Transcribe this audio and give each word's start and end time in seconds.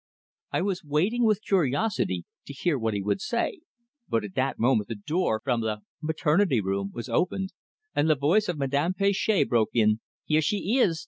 I 0.51 0.63
was 0.63 0.83
waiting 0.83 1.25
with 1.25 1.43
curiosity 1.43 2.25
to 2.47 2.53
hear 2.53 2.75
what 2.79 2.95
he 2.95 3.03
would 3.03 3.21
say; 3.21 3.59
but 4.09 4.23
at 4.23 4.33
that 4.33 4.57
moment 4.57 4.89
the 4.89 4.95
door 4.95 5.39
from 5.39 5.61
the 5.61 5.81
"maternity 6.01 6.59
room" 6.59 6.89
was 6.91 7.07
opened, 7.07 7.53
and 7.93 8.09
the 8.09 8.15
voice 8.15 8.49
of 8.49 8.57
Madame 8.57 8.95
Planchet 8.95 9.47
broke 9.47 9.69
in: 9.75 9.99
"Here 10.25 10.41
she 10.41 10.57
ees!" 10.57 10.99